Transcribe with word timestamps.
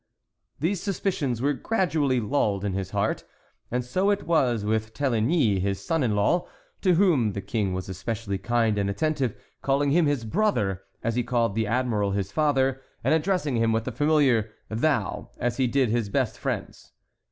"—these 0.59 0.81
suspicions 0.81 1.43
were 1.43 1.53
gradually 1.53 2.19
lulled 2.19 2.65
in 2.65 2.73
his 2.73 2.89
heart, 2.89 3.23
and 3.69 3.85
so 3.85 4.09
it 4.09 4.23
was 4.23 4.65
with 4.65 4.95
Téligny, 4.95 5.59
his 5.61 5.79
son 5.79 6.01
in 6.01 6.15
law, 6.15 6.47
to 6.81 6.95
whom 6.95 7.33
the 7.33 7.39
King 7.39 7.71
was 7.75 7.87
especially 7.87 8.39
kind 8.39 8.79
and 8.79 8.89
attentive, 8.89 9.39
calling 9.61 9.91
him 9.91 10.07
his 10.07 10.25
brother, 10.25 10.81
as 11.03 11.13
he 11.13 11.23
called 11.23 11.53
the 11.53 11.67
admiral 11.67 12.13
his 12.13 12.31
father, 12.31 12.81
and 13.03 13.13
addressing 13.13 13.57
him 13.57 13.71
with 13.71 13.83
the 13.83 13.91
familiar 13.91 14.49
"thou," 14.69 15.29
as 15.37 15.57
he 15.57 15.67
did 15.67 15.89
his 15.89 16.09
best 16.09 16.39
friends. 16.39 16.93